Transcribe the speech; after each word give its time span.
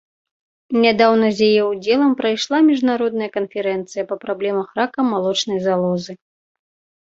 Нядаўна 0.83 1.27
з 1.39 1.49
яе 1.49 1.61
ўдзелам 1.71 2.15
прайшла 2.21 2.57
міжнародная 2.69 3.27
канферэнцыя 3.37 4.03
па 4.13 4.19
праблемах 4.25 4.67
рака 4.81 4.99
малочнай 5.11 5.59
залозы. 5.69 6.13